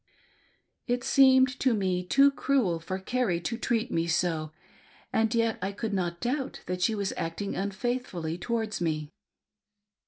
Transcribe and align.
It 0.87 1.03
seemed 1.03 1.59
to 1.59 1.75
me 1.75 2.03
too 2.03 2.31
cruel 2.31 2.79
for 2.79 2.97
Carrie 2.97 3.39
to 3.41 3.55
treat 3.55 3.91
me 3.91 4.07
so, 4.07 4.51
and 5.13 5.31
yet 5.35 5.59
I 5.61 5.71
could 5.71 5.93
not 5.93 6.19
doubt 6.19 6.61
that 6.65 6.81
she 6.81 6.95
was 6.95 7.13
acting 7.17 7.55
unfaithfully 7.55 8.39
towards 8.39 8.81
me. 8.81 9.11